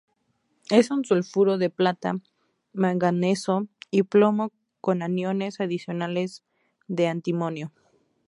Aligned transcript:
Es 0.71 0.89
un 0.89 1.05
sulfuro 1.05 1.59
de 1.59 1.69
plata, 1.69 2.15
manganeso 2.73 3.67
y 3.91 4.01
plomo 4.01 4.51
con 4.81 5.03
aniones 5.03 5.59
adicionales 5.59 6.43
de 6.87 7.07
antimonio. 7.07 7.71